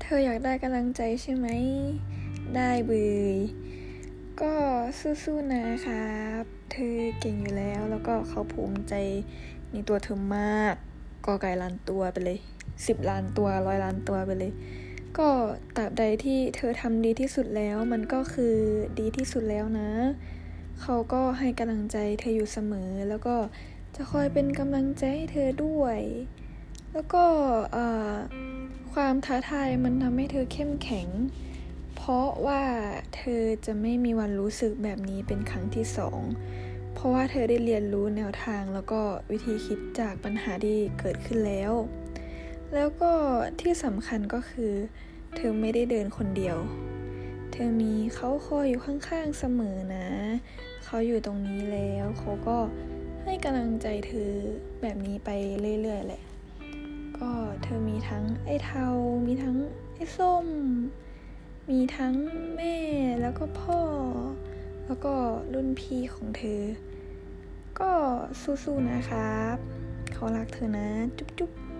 [0.00, 1.46] เธออยากได้กำลังใจใช่ไหม
[2.56, 2.92] ได้เบ
[3.34, 3.36] ย
[4.40, 4.52] ก็
[5.00, 8.94] สู้ๆนะครับ เธอเก่งอยู่แล้ว แล้วก็เขาภูมิใจ
[9.70, 10.74] ในตัวเธอมาก
[11.26, 12.38] ก็ไก่ล้านตัวไปเลย
[12.86, 14.52] สิบล้านตัวร้อยล้านตัวไปเลย
[15.18, 15.28] ก็
[15.76, 18.56] ตราบใดที่เธอทำดีที่สุดแล้ว มันก็คือ
[19.00, 19.90] ดีที่สุดแล้วนะ
[20.82, 23.36] เขาก็ให้กำลังใจเธออยู่เสมอ แล้วก็
[23.96, 25.98] จะคอยเป็นกำลังใจให้เธอด้วย
[26.92, 27.24] แล้วก็
[27.76, 27.88] ควา
[28.28, 28.33] ม
[29.24, 31.08] ท้าทายมันทำให้เธอเข้มแข็ง
[31.96, 32.62] เพราะว่า
[33.16, 36.20] เธอจะไม่มีวันรู้สึกแบบนี้เป็นครั้งที่สอง
[36.94, 41.72] เพราะว่าเธอได้เรียนรู้แนวทางแล้วก็วิธีคิดจากปัญหาที่เกิดขึ้นแล้ว
[42.74, 43.12] แล้วก็
[43.60, 44.72] ที่สำคัญก็คือ
[45.36, 46.56] เธอไม่ได้เดินคนเดียว
[47.52, 50.06] เธอมีเขาคอยอยู่ข้างๆเสมอนะ
[50.84, 52.58] เขาอยู่ตรงนี้แล้วเขาก็
[53.24, 54.30] ให้กำลังใจเธอ
[54.82, 55.30] แบบนี้ไป
[55.82, 56.22] เรื่อยๆแหละ
[57.18, 57.30] ก็
[57.62, 58.86] เธอมีทั้งไอ้เทา
[59.26, 59.56] มีทั้ง
[59.94, 60.46] ไอ้ส้ม
[61.70, 62.14] มีทั้ง
[62.56, 62.76] แม่
[63.20, 63.80] แล้วก็พ่อ
[64.86, 65.14] แล้วก็
[65.52, 66.62] รุ่นพี่ของเธอ
[67.80, 67.92] ก็
[68.42, 69.56] สู้ๆนะครับ
[70.12, 71.73] เขารักเธอนะ จุ๊บๆ